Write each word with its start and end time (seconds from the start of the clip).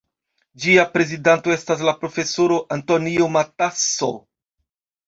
Ĝia 0.63 0.85
prezidanto 0.95 1.53
estas 1.57 1.83
la 1.91 1.95
profesoro 2.01 2.59
Antonio 2.79 3.31
Matasso. 3.39 4.15